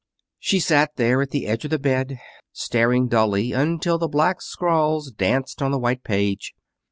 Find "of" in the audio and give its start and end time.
1.63-1.69